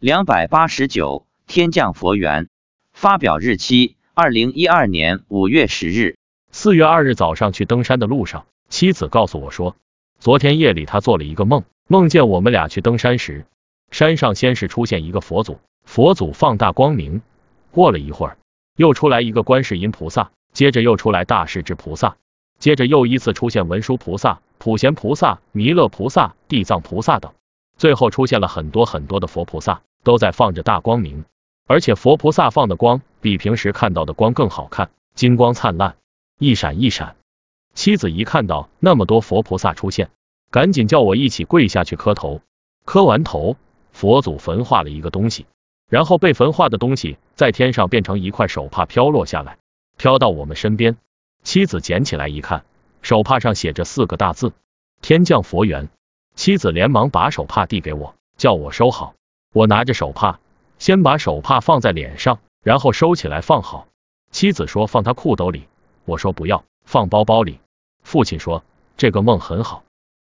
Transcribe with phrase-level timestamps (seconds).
[0.00, 2.48] 两百八十九，天降佛缘。
[2.92, 6.16] 发表日期：二零一二年五月十日。
[6.52, 9.74] 四月二日早上去登山的路上，妻子告诉我说，
[10.20, 13.44] 昨天夜里她做了一个梦，梦见我们俩去登山时，
[13.90, 17.20] 山上先是出现一个佛祖，佛祖放大光明，
[17.72, 18.38] 过了一会儿，
[18.76, 22.18] 又出来一个观世音菩萨，接着又出来大势至菩萨，
[22.60, 27.32] 接着又依次出现文殊菩萨、普贤菩萨、弥勒菩萨、地藏菩萨等，
[27.76, 29.82] 最后出现了很多很多的佛菩萨。
[30.02, 31.24] 都在放着大光明，
[31.66, 35.96] 而且佛菩萨放的光比平时看到的光更好看，金光灿烂，
[36.38, 37.16] 一闪一闪。
[37.74, 40.10] 妻子一看到那么多佛菩萨出现，
[40.50, 42.40] 赶紧叫我一起跪下去磕头。
[42.84, 43.56] 磕完头，
[43.92, 45.46] 佛祖焚化了一个东西，
[45.88, 49.58] 然后被焚化的东西在天上变成一块手帕飘落下来，
[49.96, 50.96] 飘到我们身边。
[51.44, 52.64] 妻子捡起来一看，
[53.02, 54.52] 手帕上写着四个大字：
[55.02, 55.88] 天降佛缘。
[56.34, 59.14] 妻子连忙把手帕递给我，叫我收好。
[59.52, 60.38] 我拿着手帕，
[60.78, 63.86] 先把手帕放在脸上，然后收起来放好。
[64.30, 65.66] 妻子说放他裤兜里，
[66.04, 67.60] 我说不要，放包包里。
[68.02, 68.62] 父亲说
[68.96, 69.84] 这个梦很好。